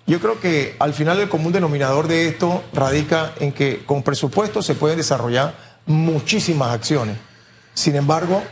Yo 0.08 0.20
creo 0.20 0.38
que 0.38 0.76
al 0.78 0.94
final 0.94 1.18
el 1.18 1.28
común 1.28 1.52
denominador 1.52 2.06
de 2.06 2.28
esto 2.28 2.62
radica 2.72 3.32
en 3.40 3.50
que 3.50 3.84
con 3.84 4.04
presupuesto 4.04 4.62
se 4.62 4.76
pueden 4.76 4.98
desarrollar 4.98 5.54
muchísimas 5.86 6.72
acciones. 6.72 7.16
Sin 7.74 7.96
embargo, 7.96 8.42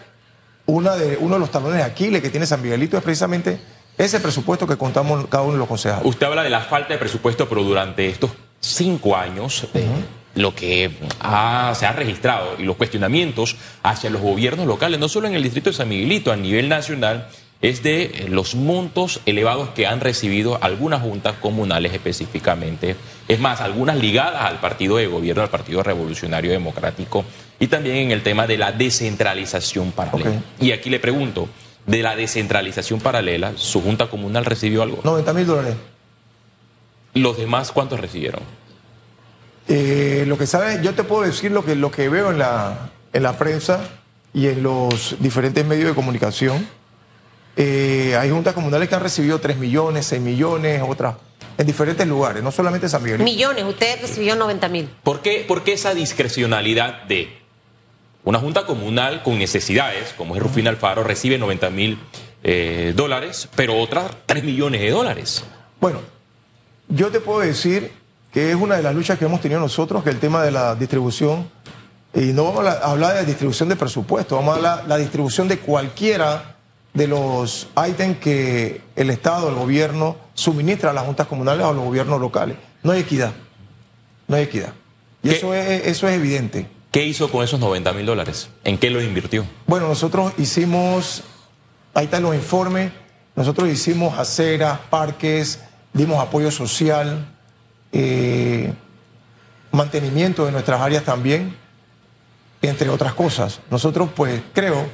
una 0.66 0.96
de, 0.96 1.16
uno 1.18 1.34
de 1.34 1.40
los 1.40 1.50
talones 1.50 1.76
de 1.78 1.82
Aquiles 1.84 2.22
que 2.22 2.30
tiene 2.30 2.46
San 2.46 2.62
Miguelito 2.62 2.96
es 2.96 3.02
precisamente 3.02 3.58
ese 3.98 4.20
presupuesto 4.20 4.66
que 4.66 4.76
contamos 4.76 5.26
cada 5.28 5.42
uno 5.44 5.52
de 5.54 5.58
los 5.58 5.68
concejales. 5.68 6.04
Usted 6.06 6.26
habla 6.26 6.42
de 6.42 6.50
la 6.50 6.60
falta 6.60 6.94
de 6.94 6.98
presupuesto, 6.98 7.48
pero 7.48 7.62
durante 7.62 8.08
estos 8.08 8.30
cinco 8.60 9.16
años, 9.16 9.66
eh, 9.74 9.86
lo 10.34 10.54
que 10.54 10.90
ha- 11.20 11.72
se 11.78 11.86
ha 11.86 11.92
registrado 11.92 12.56
y 12.58 12.64
los 12.64 12.76
cuestionamientos 12.76 13.56
hacia 13.82 14.10
los 14.10 14.20
gobiernos 14.20 14.66
locales, 14.66 14.98
no 14.98 15.08
solo 15.08 15.28
en 15.28 15.34
el 15.34 15.42
distrito 15.42 15.70
de 15.70 15.76
San 15.76 15.88
Miguelito, 15.88 16.32
a 16.32 16.36
nivel 16.36 16.68
nacional, 16.68 17.28
es 17.62 17.82
de 17.82 18.26
los 18.28 18.54
montos 18.54 19.20
elevados 19.26 19.70
que 19.70 19.86
han 19.86 20.00
recibido 20.00 20.58
algunas 20.62 21.00
juntas 21.00 21.34
comunales 21.40 21.94
específicamente. 21.94 22.96
Es 23.26 23.40
más, 23.40 23.60
algunas 23.60 23.96
ligadas 23.96 24.44
al 24.44 24.60
partido 24.60 24.96
de 24.96 25.06
gobierno, 25.06 25.42
al 25.42 25.48
Partido 25.48 25.82
Revolucionario 25.82 26.50
Democrático, 26.50 27.24
y 27.58 27.68
también 27.68 27.96
en 27.96 28.10
el 28.10 28.22
tema 28.22 28.46
de 28.46 28.58
la 28.58 28.72
descentralización 28.72 29.92
paralela. 29.92 30.42
Y 30.60 30.72
aquí 30.72 30.90
le 30.90 31.00
pregunto, 31.00 31.48
de 31.86 32.02
la 32.02 32.16
descentralización 32.16 33.00
paralela, 33.00 33.52
¿su 33.56 33.80
junta 33.80 34.08
comunal 34.08 34.44
recibió 34.44 34.82
algo? 34.82 35.00
90 35.04 35.32
mil 35.32 35.46
dólares. 35.46 35.76
¿Los 37.14 37.36
demás 37.36 37.72
cuántos 37.72 38.00
recibieron? 38.00 38.42
Eh, 39.68 40.24
lo 40.26 40.36
que 40.36 40.46
sabes, 40.46 40.82
yo 40.82 40.94
te 40.94 41.04
puedo 41.04 41.22
decir 41.22 41.50
lo 41.50 41.64
que, 41.64 41.74
lo 41.74 41.90
que 41.90 42.08
veo 42.08 42.30
en 42.30 42.38
la, 42.38 42.90
en 43.12 43.22
la 43.22 43.38
prensa 43.38 43.80
y 44.32 44.48
en 44.48 44.62
los 44.62 45.16
diferentes 45.20 45.64
medios 45.64 45.88
de 45.88 45.94
comunicación. 45.94 46.66
Eh, 47.56 48.16
hay 48.18 48.30
juntas 48.30 48.54
comunales 48.54 48.88
que 48.88 48.94
han 48.94 49.02
recibido 49.02 49.38
3 49.40 49.56
millones, 49.58 50.06
6 50.06 50.20
millones, 50.20 50.82
otras 50.86 51.14
en 51.56 51.66
diferentes 51.66 52.06
lugares, 52.06 52.42
no 52.42 52.50
solamente 52.50 52.88
San 52.88 53.02
Miguel. 53.02 53.22
Millones, 53.22 53.64
usted 53.64 54.00
recibió 54.00 54.34
90 54.34 54.68
mil. 54.68 54.90
¿Por 55.02 55.20
qué, 55.20 55.44
por 55.46 55.62
qué 55.62 55.74
esa 55.74 55.94
discrecionalidad 55.94 57.04
de 57.04 57.28
una 58.24 58.38
junta 58.38 58.66
comunal 58.66 59.22
con 59.22 59.38
necesidades, 59.38 60.14
como 60.16 60.34
es 60.34 60.42
Rufina 60.42 60.70
Alfaro, 60.70 61.04
recibe 61.04 61.38
90 61.38 61.70
mil 61.70 61.98
eh, 62.42 62.92
dólares, 62.96 63.48
pero 63.54 63.78
otras 63.78 64.10
3 64.26 64.42
millones 64.42 64.80
de 64.80 64.90
dólares? 64.90 65.44
Bueno, 65.80 66.00
yo 66.88 67.10
te 67.10 67.20
puedo 67.20 67.40
decir 67.40 67.92
que 68.32 68.50
es 68.50 68.56
una 68.56 68.76
de 68.76 68.82
las 68.82 68.94
luchas 68.94 69.18
que 69.18 69.26
hemos 69.26 69.40
tenido 69.40 69.60
nosotros, 69.60 70.02
que 70.02 70.10
el 70.10 70.18
tema 70.18 70.42
de 70.42 70.50
la 70.50 70.74
distribución, 70.74 71.48
y 72.12 72.32
no 72.32 72.44
vamos 72.44 72.66
a 72.66 72.90
hablar 72.90 73.14
de 73.14 73.24
distribución 73.26 73.68
de 73.68 73.76
presupuesto, 73.76 74.34
vamos 74.36 74.54
a 74.54 74.56
hablar 74.56 74.82
de 74.82 74.88
la 74.88 74.96
distribución 74.96 75.46
de 75.46 75.58
cualquiera 75.58 76.53
de 76.94 77.08
los 77.08 77.68
ítems 77.88 78.18
que 78.18 78.80
el 78.96 79.10
Estado, 79.10 79.48
el 79.48 79.56
gobierno, 79.56 80.16
suministra 80.32 80.90
a 80.90 80.92
las 80.92 81.04
juntas 81.04 81.26
comunales 81.26 81.66
o 81.66 81.68
a 81.68 81.72
los 81.72 81.84
gobiernos 81.84 82.20
locales. 82.20 82.56
No 82.82 82.92
hay 82.92 83.00
equidad, 83.00 83.32
no 84.28 84.36
hay 84.36 84.44
equidad. 84.44 84.72
Y 85.22 85.28
¿Qué? 85.28 85.36
eso 85.36 85.52
es, 85.54 85.86
eso 85.86 86.08
es 86.08 86.14
evidente. 86.14 86.68
¿Qué 86.92 87.04
hizo 87.04 87.28
con 87.28 87.42
esos 87.42 87.58
90 87.58 87.92
mil 87.92 88.06
dólares? 88.06 88.48
¿En 88.62 88.78
qué 88.78 88.88
los 88.90 89.02
invirtió? 89.02 89.44
Bueno, 89.66 89.88
nosotros 89.88 90.32
hicimos, 90.38 91.24
ahí 91.92 92.04
están 92.04 92.22
los 92.22 92.36
informes, 92.36 92.92
nosotros 93.34 93.68
hicimos 93.68 94.16
aceras, 94.16 94.78
parques, 94.90 95.58
dimos 95.92 96.20
apoyo 96.20 96.52
social, 96.52 97.26
eh, 97.90 98.72
mantenimiento 99.72 100.46
de 100.46 100.52
nuestras 100.52 100.80
áreas 100.80 101.02
también, 101.02 101.56
entre 102.62 102.88
otras 102.88 103.14
cosas. 103.14 103.58
Nosotros, 103.70 104.10
pues, 104.14 104.40
creo 104.52 104.86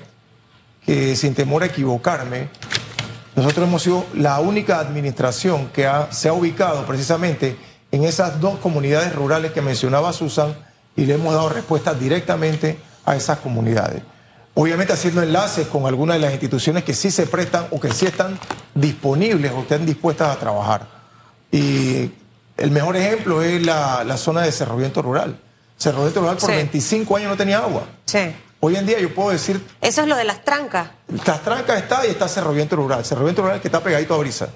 que 0.85 1.15
sin 1.17 1.35
temor 1.35 1.63
a 1.63 1.67
equivocarme, 1.67 2.49
nosotros 3.37 3.67
hemos 3.69 3.83
sido 3.83 4.07
la 4.15 4.41
única 4.41 4.81
administración 4.81 5.69
que 5.73 5.87
ha- 5.87 6.11
se 6.13 6.29
ha 6.29 6.33
ubicado 6.33 6.85
precisamente 6.87 7.57
en 7.93 8.05
esas 8.05 8.41
dos 8.41 8.59
comunidades 8.59 9.15
rurales 9.15 9.53
que 9.53 9.63
mencionaba 9.63 10.13
Susan 10.13 10.55
y 10.97 11.07
le 11.07 11.15
hemos 11.15 11.33
dado 11.35 11.49
respuestas 11.49 11.99
directamente 11.99 12.79
a 13.05 13.17
esas 13.17 13.39
comunidades. 13.39 14.03
Obviamente 14.55 14.93
haciendo 14.93 15.23
enlaces 15.23 15.69
con 15.69 15.87
algunas 15.87 16.17
de 16.17 16.21
las 16.23 16.33
instituciones 16.33 16.85
que 16.85 16.93
sí 16.93 17.11
se 17.11 17.27
prestan 17.27 17.67
o 17.71 17.79
que 17.81 17.93
sí 17.93 18.07
están 18.07 18.39
disponibles 18.75 19.53
o 19.53 19.61
estén 19.61 19.87
dispuestas 19.87 20.37
a 20.37 20.41
trabajar. 20.41 20.87
Y 21.53 22.11
el 22.57 22.71
mejor 22.71 22.97
ejemplo 22.97 23.43
es 23.43 23.65
la, 23.65 24.05
la 24.05 24.17
zona 24.17 24.43
de 24.43 24.53
Cerro 24.53 24.77
Viento 24.77 25.03
Rural. 25.03 25.39
Cerro 25.79 26.03
Viento 26.03 26.21
Rural 26.21 26.37
por 26.37 26.51
Sí. 26.51 26.57
25 26.57 27.17
años 27.17 27.31
no 27.31 27.37
tenía 27.37 27.59
agua. 27.59 27.85
Sí. 28.05 28.19
Hoy 28.61 28.77
en 28.77 28.87
día 28.87 29.01
yo 29.01 29.15
puedo 29.15 29.31
decir 29.31 29.67
Eso 29.81 30.03
es 30.03 30.07
lo 30.07 30.17
de 30.17 30.25
las 30.25 30.45
trancas. 30.45 30.91
las 31.27 31.43
Trancas 31.43 31.83
está 31.83 32.07
y 32.07 32.11
está 32.11 32.29
Cerro 32.29 32.53
Viento 32.53 32.77
Rural. 32.77 33.05
Cerro 33.05 33.25
Viento 33.25 33.43
Rural 33.43 33.61
que 33.61 33.69
está 33.69 33.81
pegadito 33.83 34.15
a 34.15 34.19
Brisa. 34.19 34.49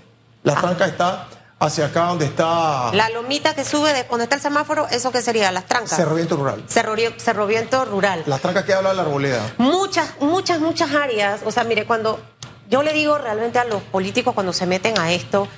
Las 0.43 0.61
Trancas 0.61 0.89
está 0.89 1.29
hacia 1.59 1.87
acá 1.87 2.07
donde 2.07 2.27
está 2.27 2.91
La 2.93 3.09
lomita 3.09 3.55
que 3.55 3.65
sube 3.65 3.93
de 3.95 4.05
donde 4.05 4.25
está 4.25 4.37
el 4.37 4.43
semáforo, 4.43 4.87
¿eso 4.91 5.11
qué 5.11 5.23
sería? 5.23 5.51
Las 5.53 5.65
trancas. 5.67 5.97
Cerro 5.97 6.15
Viento 6.15 6.37
Rural. 6.37 6.65
Cerro, 6.69 6.95
Cerro 7.17 7.47
Viento 7.47 7.85
Rural. 7.87 8.23
Las 8.27 8.41
Trancas 8.41 8.65
que 8.65 8.75
habla 8.75 8.91
de 8.91 8.97
la 8.97 9.03
arboleda. 9.03 9.55
Muchas, 9.59 10.21
muchas, 10.21 10.61
muchas 10.61 10.93
áreas. 10.93 11.41
O 11.45 11.51
sea, 11.51 11.65
mire, 11.65 11.87
cuando 11.87 12.21
yo 12.69 12.83
le 12.83 12.93
digo 12.93 13.17
realmente 13.17 13.59
a 13.59 13.65
los 13.65 13.83
políticos 13.83 14.35
cuando 14.35 14.53
se 14.53 14.67
meten 14.67 14.99
a 14.99 15.13
esto, 15.13 15.49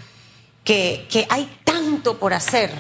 que, 0.62 1.06
que 1.10 1.26
hay 1.30 1.58
tanto 1.64 2.18
por 2.18 2.32
hacer. 2.32 2.70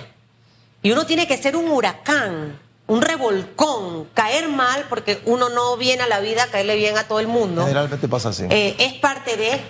Y 0.82 0.92
uno 0.92 1.06
tiene 1.06 1.26
que 1.26 1.36
ser 1.36 1.56
un 1.56 1.68
huracán, 1.70 2.60
un 2.86 3.02
revolcón, 3.02 4.08
caer 4.14 4.48
mal, 4.48 4.86
porque 4.88 5.20
uno 5.24 5.48
no 5.48 5.76
viene 5.76 6.04
a 6.04 6.08
la 6.08 6.20
vida 6.20 6.44
a 6.44 6.46
caerle 6.46 6.76
bien 6.76 6.96
a 6.96 7.04
todo 7.04 7.20
el 7.20 7.26
mundo. 7.26 7.62
Generalmente 7.62 8.08
pasa 8.08 8.28
así. 8.28 8.44
Eh, 8.50 8.76
es 8.78 8.94
parte 8.94 9.36
de 9.36 9.60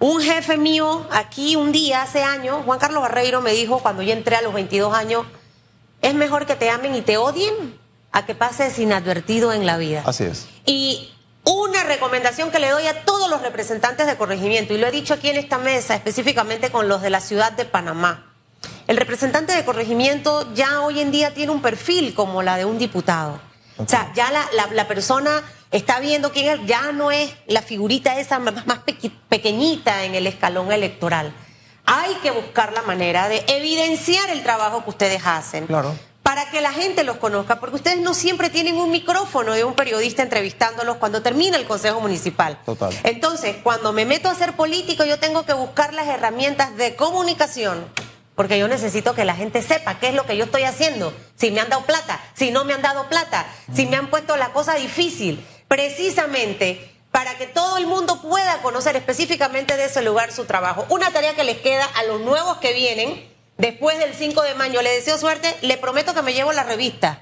un 0.00 0.20
jefe 0.20 0.56
mío 0.56 1.06
aquí 1.12 1.56
un 1.56 1.72
día 1.72 2.02
hace 2.02 2.22
años, 2.22 2.64
Juan 2.64 2.78
Carlos 2.78 3.02
Barreiro 3.02 3.40
me 3.40 3.52
dijo 3.52 3.78
cuando 3.78 4.02
yo 4.02 4.12
entré 4.12 4.36
a 4.36 4.42
los 4.42 4.52
22 4.52 4.92
años, 4.92 5.24
es 6.02 6.14
mejor 6.14 6.46
que 6.46 6.56
te 6.56 6.68
amen 6.68 6.94
y 6.94 7.02
te 7.02 7.16
odien 7.16 7.78
a 8.12 8.26
que 8.26 8.34
pases 8.34 8.78
inadvertido 8.78 9.52
en 9.52 9.66
la 9.66 9.76
vida. 9.76 10.02
Así 10.04 10.24
es. 10.24 10.46
Y 10.66 11.10
una 11.44 11.84
recomendación 11.84 12.50
que 12.50 12.58
le 12.58 12.70
doy 12.70 12.86
a 12.86 13.04
todos 13.04 13.30
los 13.30 13.42
representantes 13.42 14.06
de 14.06 14.16
corregimiento, 14.16 14.74
y 14.74 14.78
lo 14.78 14.86
he 14.86 14.90
dicho 14.90 15.14
aquí 15.14 15.30
en 15.30 15.36
esta 15.36 15.58
mesa, 15.58 15.94
específicamente 15.94 16.70
con 16.70 16.88
los 16.88 17.02
de 17.02 17.10
la 17.10 17.20
ciudad 17.20 17.52
de 17.52 17.64
Panamá. 17.64 18.33
El 18.86 18.96
representante 18.96 19.52
de 19.54 19.64
corregimiento 19.64 20.52
ya 20.54 20.80
hoy 20.82 21.00
en 21.00 21.10
día 21.10 21.32
tiene 21.32 21.52
un 21.52 21.62
perfil 21.62 22.14
como 22.14 22.42
la 22.42 22.56
de 22.56 22.64
un 22.64 22.78
diputado. 22.78 23.40
O 23.78 23.88
sea, 23.88 24.12
ya 24.14 24.30
la, 24.30 24.46
la- 24.54 24.68
la 24.72 24.86
persona 24.86 25.42
está 25.70 26.00
viendo 26.00 26.30
quién 26.32 26.48
es, 26.60 26.66
ya 26.66 26.92
no 26.92 27.10
es 27.10 27.32
la 27.46 27.62
figurita 27.62 28.18
esa 28.20 28.38
más, 28.38 28.66
más 28.66 28.80
pequeñita 29.28 30.04
en 30.04 30.14
el 30.14 30.26
escalón 30.26 30.70
electoral. 30.70 31.32
Hay 31.86 32.14
que 32.22 32.30
buscar 32.30 32.72
la 32.72 32.82
manera 32.82 33.28
de 33.28 33.44
evidenciar 33.48 34.30
el 34.30 34.42
trabajo 34.42 34.84
que 34.84 34.90
ustedes 34.90 35.22
hacen 35.26 35.66
Claro. 35.66 35.94
para 36.22 36.48
que 36.50 36.60
la 36.60 36.72
gente 36.72 37.02
los 37.04 37.16
conozca, 37.16 37.58
porque 37.60 37.76
ustedes 37.76 37.98
no 38.00 38.14
siempre 38.14 38.48
tienen 38.48 38.76
un 38.76 38.90
micrófono 38.90 39.52
de 39.52 39.64
un 39.64 39.74
periodista 39.74 40.22
entrevistándolos 40.22 40.96
cuando 40.98 41.20
termina 41.22 41.56
el 41.56 41.66
Consejo 41.66 42.00
Municipal. 42.00 42.58
Total. 42.64 42.92
Entonces, 43.02 43.56
cuando 43.62 43.92
me 43.92 44.04
meto 44.06 44.28
a 44.30 44.34
ser 44.34 44.54
político, 44.54 45.04
yo 45.04 45.18
tengo 45.18 45.44
que 45.44 45.52
buscar 45.52 45.92
las 45.92 46.06
herramientas 46.06 46.74
de 46.76 46.94
comunicación, 46.96 47.84
porque 48.34 48.58
yo 48.58 48.68
necesito 48.68 49.14
que 49.14 49.24
la 49.24 49.36
gente 49.36 49.62
sepa 49.62 49.98
qué 49.98 50.08
es 50.08 50.14
lo 50.14 50.26
que 50.26 50.36
yo 50.36 50.44
estoy 50.44 50.64
haciendo, 50.64 51.14
si 51.36 51.50
me 51.50 51.60
han 51.60 51.68
dado 51.68 51.84
plata, 51.84 52.20
si 52.34 52.50
no 52.50 52.64
me 52.64 52.74
han 52.74 52.82
dado 52.82 53.08
plata, 53.08 53.46
si 53.74 53.86
me 53.86 53.96
han 53.96 54.10
puesto 54.10 54.36
la 54.36 54.52
cosa 54.52 54.74
difícil, 54.74 55.44
precisamente 55.68 56.90
para 57.10 57.38
que 57.38 57.46
todo 57.46 57.76
el 57.78 57.86
mundo 57.86 58.20
pueda 58.20 58.60
conocer 58.60 58.96
específicamente 58.96 59.76
de 59.76 59.84
ese 59.84 60.02
lugar 60.02 60.32
su 60.32 60.46
trabajo. 60.46 60.84
Una 60.88 61.12
tarea 61.12 61.34
que 61.34 61.44
les 61.44 61.58
queda 61.58 61.84
a 61.84 62.02
los 62.02 62.20
nuevos 62.20 62.56
que 62.56 62.72
vienen 62.72 63.32
después 63.56 63.98
del 63.98 64.14
5 64.14 64.42
de 64.42 64.54
mayo. 64.54 64.82
Le 64.82 64.90
deseo 64.90 65.16
suerte, 65.16 65.54
le 65.62 65.76
prometo 65.76 66.12
que 66.12 66.22
me 66.22 66.34
llevo 66.34 66.52
la 66.52 66.64
revista. 66.64 67.20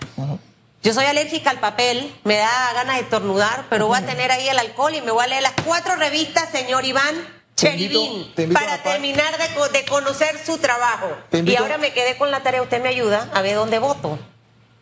Yo 0.83 0.95
soy 0.95 1.05
alérgica 1.05 1.51
al 1.51 1.61
papel, 1.61 2.11
me 2.25 2.39
da 2.39 2.73
ganas 2.73 2.97
de 2.97 3.03
estornudar, 3.03 3.67
pero 3.69 3.87
voy 3.87 3.99
a 3.99 4.07
tener 4.07 4.33
ahí 4.33 4.49
el 4.49 4.59
alcohol 4.59 4.95
y 4.95 5.03
me 5.03 5.11
voy 5.11 5.25
a 5.25 5.29
leer 5.29 5.43
las 5.43 5.53
cuatro 5.63 5.95
revistas, 5.97 6.49
señor 6.51 6.87
Iván 6.87 7.42
Cheribín, 7.71 8.33
te 8.35 8.43
invito 8.45 8.61
a 8.61 8.65
para 8.65 8.83
terminar 8.83 9.37
de, 9.39 9.55
co- 9.55 9.69
de 9.69 9.85
conocer 9.85 10.39
su 10.45 10.59
trabajo. 10.59 11.09
Y 11.33 11.57
ahora 11.57 11.79
me 11.79 11.93
quedé 11.93 12.17
con 12.17 12.31
la 12.31 12.43
tarea, 12.43 12.63
usted 12.63 12.83
me 12.83 12.89
ayuda 12.89 13.29
a 13.35 13.43
ver 13.43 13.55
dónde 13.57 13.79
voto, 13.79 14.19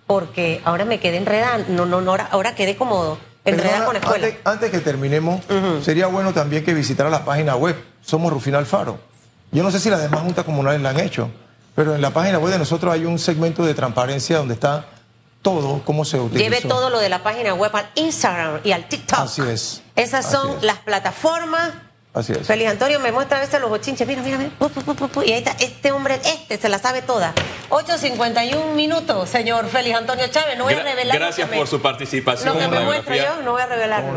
porque 0.06 0.60
ahora 0.64 0.84
me 0.84 0.98
quedé 1.00 1.16
enredada, 1.18 1.58
no, 1.68 1.86
no, 1.86 2.00
no, 2.00 2.10
ahora, 2.10 2.28
ahora 2.32 2.54
quedé 2.54 2.76
como 2.76 3.18
enredada 3.44 3.84
Perdona, 3.84 3.84
con 3.84 3.94
la 3.94 4.00
escuela. 4.00 4.26
antes, 4.26 4.40
antes 4.44 4.70
que 4.70 4.78
terminemos, 4.80 5.40
sería 5.82 6.06
bueno 6.08 6.32
también 6.32 6.64
que 6.64 6.74
visitara 6.74 7.10
la 7.10 7.24
página 7.24 7.56
web. 7.56 7.76
Somos 8.02 8.32
Rufina 8.32 8.58
Alfaro. 8.58 8.98
Yo 9.52 9.62
no 9.62 9.70
sé 9.70 9.80
si 9.80 9.90
las 9.90 10.00
demás 10.02 10.20
juntas 10.22 10.44
comunales 10.44 10.80
la 10.80 10.90
han 10.90 11.00
hecho, 11.00 11.30
pero 11.74 11.94
en 11.94 12.00
la 12.02 12.10
página 12.10 12.38
web 12.38 12.52
de 12.52 12.58
nosotros 12.58 12.92
hay 12.92 13.04
un 13.04 13.18
segmento 13.18 13.64
de 13.64 13.74
transparencia 13.74 14.38
donde 14.38 14.54
está 14.54 14.86
todo, 15.42 15.82
cómo 15.84 16.04
se 16.04 16.18
utiliza. 16.20 16.50
Lleve 16.50 16.60
todo 16.68 16.90
lo 16.90 16.98
de 16.98 17.08
la 17.08 17.22
página 17.22 17.54
web 17.54 17.74
al 17.74 17.88
Instagram 17.94 18.60
y 18.64 18.72
al 18.72 18.88
TikTok. 18.88 19.18
Así 19.20 19.42
es. 19.42 19.82
Esas 19.96 20.26
Así 20.26 20.34
son 20.36 20.56
es. 20.58 20.62
las 20.62 20.78
plataformas. 20.78 21.70
Así 22.12 22.32
es. 22.32 22.44
Feliz 22.46 22.68
Antonio 22.68 22.98
me 22.98 23.12
muestra 23.12 23.38
a 23.38 23.40
veces 23.40 23.60
los 23.60 23.70
bochinches. 23.70 24.06
Mira, 24.06 24.20
mira, 24.22 24.36
mira. 24.36 24.50
Y 25.24 25.32
ahí 25.32 25.38
está, 25.38 25.52
este 25.60 25.92
hombre, 25.92 26.20
este 26.24 26.58
se 26.58 26.68
la 26.68 26.80
sabe 26.80 27.02
toda. 27.02 27.32
8.51 27.68 28.72
minutos, 28.74 29.28
señor 29.28 29.68
Félix 29.68 29.96
Antonio 29.96 30.26
Chávez. 30.26 30.58
No 30.58 30.64
voy 30.64 30.74
a 30.74 30.82
revelar. 30.82 31.16
Gracias 31.16 31.48
me- 31.48 31.56
por 31.56 31.68
su 31.68 31.80
participación 31.80 32.52
Lo 32.54 32.60
que 32.60 32.66
me 32.66 32.80
muestra 32.80 33.16
yo, 33.16 33.42
no 33.42 33.52
voy 33.52 33.62
a 33.62 33.66
revelarlo. 33.66 34.12